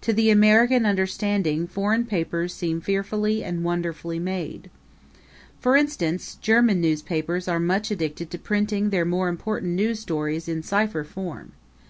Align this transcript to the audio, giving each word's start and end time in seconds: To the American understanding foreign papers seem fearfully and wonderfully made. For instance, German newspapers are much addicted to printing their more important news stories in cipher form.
To 0.00 0.14
the 0.14 0.30
American 0.30 0.86
understanding 0.86 1.66
foreign 1.66 2.06
papers 2.06 2.54
seem 2.54 2.80
fearfully 2.80 3.44
and 3.44 3.62
wonderfully 3.62 4.18
made. 4.18 4.70
For 5.60 5.76
instance, 5.76 6.36
German 6.36 6.80
newspapers 6.80 7.48
are 7.48 7.60
much 7.60 7.90
addicted 7.90 8.30
to 8.30 8.38
printing 8.38 8.88
their 8.88 9.04
more 9.04 9.28
important 9.28 9.72
news 9.74 10.00
stories 10.00 10.48
in 10.48 10.62
cipher 10.62 11.04
form. 11.04 11.52